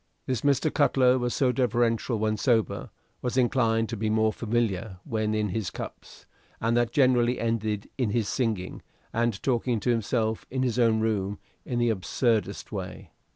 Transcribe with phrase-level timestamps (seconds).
[0.25, 0.73] This Mr.
[0.73, 2.89] Cutler, so deferential when sober,
[3.21, 6.25] was inclined to be more familiar when in his cups,
[6.59, 8.81] and that generally ended in his singing
[9.13, 13.11] and talking to himself in his own room in the absurdest way.